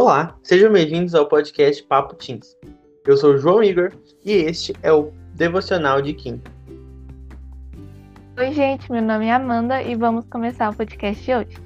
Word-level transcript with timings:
Olá, 0.00 0.38
sejam 0.44 0.72
bem-vindos 0.72 1.12
ao 1.12 1.26
podcast 1.26 1.82
Papo 1.82 2.14
Teens. 2.14 2.56
Eu 3.04 3.16
sou 3.16 3.34
o 3.34 3.36
João 3.36 3.60
Igor 3.60 3.90
e 4.24 4.30
este 4.30 4.72
é 4.80 4.92
o 4.92 5.10
Devocional 5.34 6.00
de 6.00 6.14
Kim. 6.14 6.40
Oi, 8.38 8.52
gente, 8.52 8.92
meu 8.92 9.02
nome 9.02 9.26
é 9.26 9.32
Amanda 9.32 9.82
e 9.82 9.96
vamos 9.96 10.24
começar 10.26 10.70
o 10.70 10.76
podcast 10.76 11.24
de 11.24 11.34
hoje. 11.34 11.56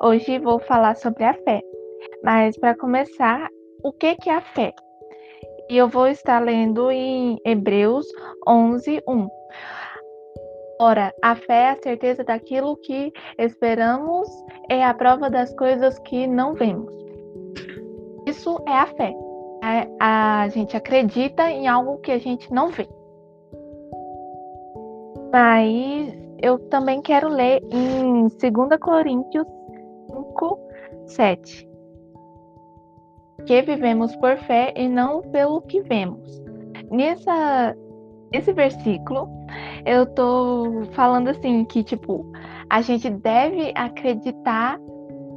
Hoje 0.00 0.38
vou 0.38 0.60
falar 0.60 0.94
sobre 0.94 1.24
a 1.24 1.34
fé, 1.34 1.60
mas 2.22 2.56
para 2.56 2.76
começar, 2.76 3.48
o 3.82 3.92
que 3.92 4.14
é 4.28 4.32
a 4.32 4.40
fé? 4.40 4.72
E 5.70 5.76
eu 5.76 5.86
vou 5.86 6.08
estar 6.08 6.40
lendo 6.40 6.90
em 6.90 7.38
Hebreus 7.44 8.04
11, 8.44 9.04
1. 9.06 9.28
Ora, 10.80 11.14
a 11.22 11.36
fé 11.36 11.62
é 11.62 11.70
a 11.70 11.76
certeza 11.76 12.24
daquilo 12.24 12.76
que 12.78 13.12
esperamos, 13.38 14.28
é 14.68 14.84
a 14.84 14.92
prova 14.92 15.30
das 15.30 15.54
coisas 15.54 15.96
que 16.00 16.26
não 16.26 16.54
vemos. 16.54 16.92
Isso 18.26 18.60
é 18.66 18.72
a 18.72 18.86
fé. 18.86 19.14
É, 19.62 19.88
a 20.00 20.48
gente 20.48 20.76
acredita 20.76 21.48
em 21.48 21.68
algo 21.68 21.98
que 21.98 22.10
a 22.10 22.18
gente 22.18 22.52
não 22.52 22.70
vê. 22.70 22.88
Mas 25.32 26.18
eu 26.42 26.58
também 26.68 27.00
quero 27.00 27.28
ler 27.28 27.62
em 27.70 28.26
2 28.26 28.80
Coríntios 28.80 29.46
5, 30.08 30.58
7 31.06 31.69
que 33.44 33.62
vivemos 33.62 34.14
por 34.16 34.36
fé 34.38 34.72
e 34.76 34.88
não 34.88 35.22
pelo 35.22 35.60
que 35.62 35.80
vemos. 35.82 36.40
Nessa, 36.90 37.76
nesse 38.32 38.52
versículo, 38.52 39.28
eu 39.84 40.06
tô 40.06 40.82
falando 40.92 41.28
assim 41.28 41.64
que 41.64 41.82
tipo 41.82 42.30
a 42.68 42.80
gente 42.80 43.10
deve 43.10 43.72
acreditar 43.74 44.78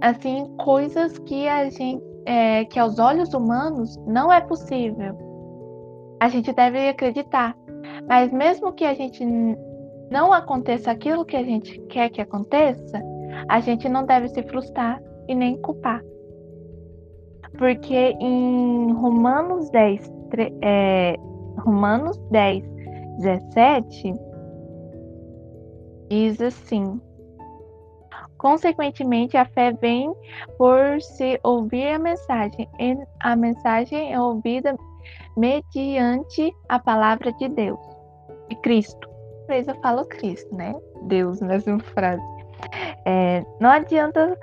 assim 0.00 0.46
coisas 0.58 1.18
que 1.18 1.48
a 1.48 1.68
gente 1.68 2.02
é, 2.26 2.64
que 2.64 2.78
aos 2.78 2.98
olhos 2.98 3.32
humanos 3.32 3.96
não 4.06 4.32
é 4.32 4.40
possível. 4.40 5.16
A 6.20 6.28
gente 6.28 6.52
deve 6.52 6.88
acreditar, 6.88 7.56
mas 8.08 8.32
mesmo 8.32 8.72
que 8.72 8.84
a 8.84 8.94
gente 8.94 9.24
não 10.10 10.32
aconteça 10.32 10.90
aquilo 10.90 11.24
que 11.24 11.36
a 11.36 11.42
gente 11.42 11.78
quer 11.88 12.08
que 12.10 12.20
aconteça, 12.20 13.00
a 13.48 13.60
gente 13.60 13.88
não 13.88 14.04
deve 14.04 14.28
se 14.28 14.42
frustrar 14.42 15.00
e 15.28 15.34
nem 15.34 15.60
culpar. 15.60 16.02
Porque 17.58 18.14
em 18.20 18.92
Romanos 18.92 19.70
10, 19.70 20.12
é, 20.62 21.16
Romanos 21.58 22.18
10, 22.30 22.64
17, 23.18 24.14
diz 26.08 26.40
assim: 26.40 27.00
Consequentemente, 28.38 29.36
a 29.36 29.44
fé 29.44 29.72
vem 29.72 30.12
por 30.58 31.00
se 31.00 31.40
ouvir 31.42 31.88
a 31.88 31.98
mensagem, 31.98 32.68
e 32.78 32.96
a 33.20 33.34
mensagem 33.34 34.12
é 34.12 34.20
ouvida 34.20 34.76
mediante 35.36 36.54
a 36.68 36.78
palavra 36.78 37.32
de 37.32 37.48
Deus, 37.48 37.80
de 38.48 38.56
Cristo. 38.56 39.08
Às 39.48 39.68
eu 39.68 39.74
falo 39.80 40.04
Cristo, 40.06 40.54
né? 40.54 40.74
Deus 41.02 41.40
nessa 41.40 41.78
frase. 41.78 42.35
É, 43.04 43.44
não 43.60 43.70
adianta 43.70 44.38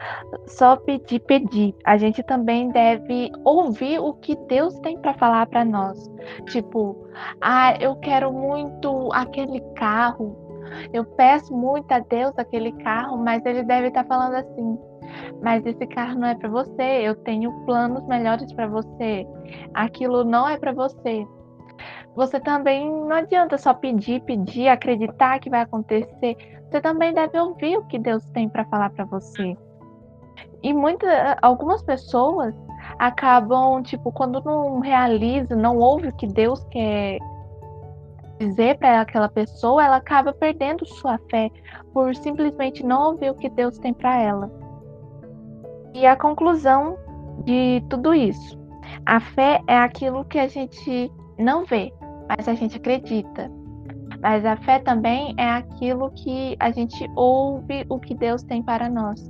só 0.47 0.75
pedir, 0.75 1.19
pedir. 1.19 1.75
A 1.85 1.97
gente 1.97 2.23
também 2.23 2.69
deve 2.69 3.31
ouvir 3.43 3.99
o 3.99 4.13
que 4.13 4.35
Deus 4.47 4.79
tem 4.79 4.97
para 4.99 5.13
falar 5.15 5.45
para 5.47 5.65
nós. 5.65 6.09
Tipo, 6.47 7.07
ah, 7.41 7.75
eu 7.79 7.95
quero 7.97 8.31
muito 8.31 9.09
aquele 9.13 9.59
carro. 9.75 10.37
Eu 10.93 11.03
peço 11.03 11.55
muito 11.55 11.91
a 11.91 11.99
Deus 11.99 12.33
aquele 12.37 12.71
carro, 12.83 13.17
mas 13.17 13.45
ele 13.45 13.63
deve 13.63 13.87
estar 13.87 14.03
tá 14.03 14.09
falando 14.09 14.35
assim: 14.35 14.79
mas 15.41 15.65
esse 15.65 15.85
carro 15.87 16.19
não 16.19 16.27
é 16.27 16.35
para 16.35 16.49
você. 16.49 17.01
Eu 17.01 17.15
tenho 17.15 17.51
planos 17.65 18.05
melhores 18.07 18.51
para 18.53 18.67
você. 18.67 19.27
Aquilo 19.73 20.23
não 20.23 20.47
é 20.47 20.57
para 20.57 20.71
você 20.71 21.27
você 22.15 22.39
também 22.39 22.89
não 22.89 23.15
adianta 23.15 23.57
só 23.57 23.73
pedir, 23.73 24.21
pedir, 24.21 24.67
acreditar 24.67 25.39
que 25.39 25.49
vai 25.49 25.61
acontecer. 25.61 26.37
Você 26.73 26.81
também 26.81 27.13
deve 27.13 27.39
ouvir 27.39 27.77
o 27.77 27.85
que 27.85 27.99
Deus 27.99 28.25
tem 28.31 28.49
para 28.49 28.65
falar 28.65 28.89
para 28.89 29.05
você. 29.05 29.55
E 30.63 30.73
muitas, 30.73 31.07
algumas 31.39 31.83
pessoas 31.83 32.55
acabam, 32.97 33.83
tipo, 33.83 34.11
quando 34.11 34.43
não 34.43 34.79
realiza, 34.79 35.55
não 35.55 35.77
ouve 35.77 36.07
o 36.07 36.15
que 36.15 36.25
Deus 36.25 36.63
quer 36.71 37.19
dizer 38.39 38.79
para 38.79 39.01
aquela 39.01 39.29
pessoa, 39.29 39.85
ela 39.85 39.97
acaba 39.97 40.33
perdendo 40.33 40.83
sua 40.83 41.19
fé 41.29 41.51
por 41.93 42.15
simplesmente 42.15 42.83
não 42.83 43.11
ouvir 43.11 43.29
o 43.29 43.35
que 43.35 43.49
Deus 43.49 43.77
tem 43.77 43.93
para 43.93 44.19
ela. 44.19 44.51
E 45.93 46.07
a 46.07 46.15
conclusão 46.15 46.97
de 47.45 47.83
tudo 47.87 48.15
isso, 48.15 48.59
a 49.05 49.19
fé 49.19 49.61
é 49.67 49.77
aquilo 49.77 50.25
que 50.25 50.39
a 50.39 50.47
gente 50.47 51.11
não 51.37 51.65
vê, 51.65 51.93
mas 52.27 52.47
a 52.47 52.55
gente 52.55 52.77
acredita. 52.77 53.62
Mas 54.23 54.45
a 54.45 54.55
fé 54.55 54.79
também 54.79 55.35
é 55.37 55.49
aquilo 55.49 56.09
que 56.11 56.55
a 56.57 56.71
gente 56.71 57.05
ouve 57.13 57.85
o 57.89 57.99
que 57.99 58.15
Deus 58.15 58.41
tem 58.41 58.63
para 58.63 58.87
nós. 58.87 59.29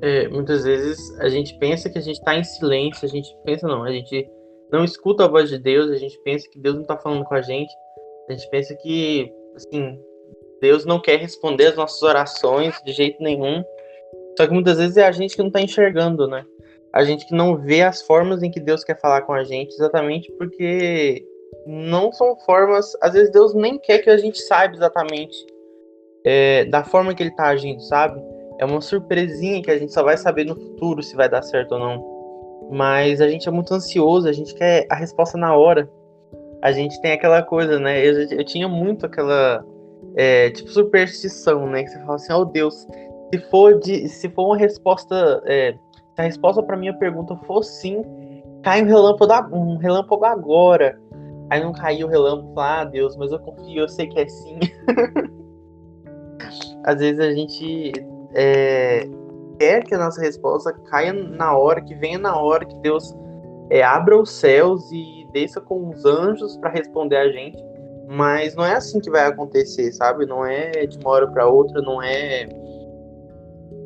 É, 0.00 0.26
muitas 0.28 0.64
vezes 0.64 0.98
a 1.20 1.28
gente 1.28 1.58
pensa 1.58 1.90
que 1.90 1.98
a 1.98 2.00
gente 2.00 2.16
está 2.16 2.34
em 2.34 2.42
silêncio, 2.42 3.04
a 3.04 3.08
gente 3.08 3.28
pensa 3.44 3.68
não, 3.68 3.84
a 3.84 3.92
gente 3.92 4.26
não 4.72 4.84
escuta 4.84 5.24
a 5.24 5.28
voz 5.28 5.50
de 5.50 5.58
Deus, 5.58 5.90
a 5.90 5.96
gente 5.96 6.18
pensa 6.22 6.48
que 6.50 6.58
Deus 6.58 6.76
não 6.76 6.82
está 6.82 6.96
falando 6.96 7.24
com 7.24 7.34
a 7.34 7.42
gente, 7.42 7.70
a 8.28 8.32
gente 8.32 8.48
pensa 8.48 8.74
que 8.76 9.30
assim 9.54 9.98
Deus 10.62 10.86
não 10.86 10.98
quer 10.98 11.18
responder 11.18 11.66
as 11.66 11.76
nossas 11.76 12.02
orações 12.02 12.74
de 12.86 12.92
jeito 12.92 13.22
nenhum. 13.22 13.62
Só 14.38 14.46
que 14.46 14.52
muitas 14.52 14.78
vezes 14.78 14.96
é 14.96 15.06
a 15.06 15.12
gente 15.12 15.34
que 15.34 15.40
não 15.42 15.48
está 15.48 15.60
enxergando, 15.60 16.26
né? 16.26 16.42
A 16.90 17.04
gente 17.04 17.26
que 17.26 17.34
não 17.34 17.58
vê 17.58 17.82
as 17.82 18.00
formas 18.00 18.42
em 18.42 18.50
que 18.50 18.60
Deus 18.60 18.82
quer 18.82 18.98
falar 18.98 19.22
com 19.22 19.34
a 19.34 19.44
gente, 19.44 19.74
exatamente 19.74 20.32
porque 20.38 21.22
não 21.66 22.12
são 22.12 22.36
formas. 22.40 22.96
Às 23.02 23.12
vezes 23.12 23.30
Deus 23.30 23.54
nem 23.54 23.78
quer 23.78 23.98
que 23.98 24.10
a 24.10 24.16
gente 24.16 24.40
saiba 24.42 24.74
exatamente 24.74 25.36
é, 26.24 26.64
da 26.66 26.84
forma 26.84 27.14
que 27.14 27.22
Ele 27.22 27.30
está 27.30 27.48
agindo, 27.48 27.80
sabe? 27.82 28.20
É 28.58 28.64
uma 28.64 28.80
surpresinha 28.80 29.62
que 29.62 29.70
a 29.70 29.78
gente 29.78 29.92
só 29.92 30.02
vai 30.02 30.16
saber 30.16 30.44
no 30.44 30.56
futuro 30.56 31.02
se 31.02 31.14
vai 31.14 31.28
dar 31.28 31.42
certo 31.42 31.72
ou 31.72 31.78
não. 31.78 32.16
Mas 32.70 33.20
a 33.20 33.28
gente 33.28 33.48
é 33.48 33.52
muito 33.52 33.72
ansioso, 33.72 34.28
a 34.28 34.32
gente 34.32 34.54
quer 34.54 34.86
a 34.90 34.94
resposta 34.94 35.36
na 35.36 35.54
hora. 35.54 35.88
A 36.62 36.72
gente 36.72 37.00
tem 37.00 37.12
aquela 37.12 37.42
coisa, 37.42 37.78
né? 37.78 38.04
Eu, 38.04 38.22
eu 38.30 38.44
tinha 38.44 38.66
muito 38.66 39.06
aquela 39.06 39.64
é, 40.16 40.50
tipo 40.50 40.70
superstição, 40.70 41.66
né? 41.66 41.84
Que 41.84 41.90
você 41.90 41.98
fala 42.00 42.14
assim, 42.14 42.32
oh 42.32 42.44
Deus, 42.44 42.86
se 43.32 43.40
for 43.50 43.78
de, 43.78 44.08
se 44.08 44.28
for 44.30 44.46
uma 44.46 44.56
resposta, 44.56 45.42
é, 45.46 45.72
se 45.72 46.20
a 46.20 46.22
resposta 46.22 46.62
para 46.62 46.76
minha 46.76 46.94
pergunta 46.94 47.36
for 47.46 47.62
sim, 47.62 48.02
cai 48.62 48.82
um 48.82 48.86
relâmpago, 48.86 49.56
um 49.56 49.76
relâmpago 49.76 50.24
agora. 50.24 50.98
Aí 51.50 51.62
não 51.62 51.72
caiu 51.72 52.06
o 52.06 52.10
relâmpago, 52.10 52.54
falar, 52.54 52.80
ah, 52.80 52.84
Deus, 52.84 53.16
mas 53.16 53.30
eu 53.30 53.38
confio, 53.38 53.82
eu 53.82 53.88
sei 53.88 54.06
que 54.08 54.18
é 54.18 54.26
sim. 54.26 54.58
Às 56.84 56.98
vezes 57.00 57.20
a 57.20 57.32
gente 57.32 57.92
é, 58.34 59.08
quer 59.58 59.84
que 59.84 59.94
a 59.94 59.98
nossa 59.98 60.20
resposta 60.20 60.72
caia 60.72 61.12
na 61.12 61.56
hora, 61.56 61.80
que 61.80 61.94
venha 61.94 62.18
na 62.18 62.36
hora, 62.36 62.64
que 62.64 62.76
Deus 62.78 63.14
é, 63.70 63.82
abra 63.82 64.20
os 64.20 64.30
céus 64.30 64.90
e 64.92 65.26
desça 65.32 65.60
com 65.60 65.90
os 65.90 66.04
anjos 66.04 66.56
para 66.56 66.70
responder 66.70 67.16
a 67.16 67.30
gente. 67.30 67.62
Mas 68.08 68.54
não 68.54 68.64
é 68.64 68.74
assim 68.74 69.00
que 69.00 69.10
vai 69.10 69.26
acontecer, 69.26 69.92
sabe? 69.92 70.26
Não 70.26 70.44
é 70.46 70.86
de 70.86 70.96
uma 70.98 71.10
hora 71.10 71.26
para 71.26 71.46
outra, 71.46 71.82
não 71.82 72.00
é. 72.00 72.48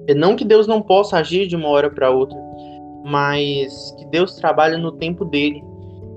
é 0.06 0.14
não 0.14 0.36
que 0.36 0.44
Deus 0.44 0.66
não 0.66 0.82
possa 0.82 1.16
agir 1.16 1.46
de 1.46 1.56
uma 1.56 1.68
hora 1.68 1.90
para 1.90 2.10
outra, 2.10 2.38
mas 3.04 3.92
que 3.98 4.04
Deus 4.06 4.36
trabalha 4.36 4.76
no 4.76 4.92
tempo 4.92 5.24
dele 5.24 5.64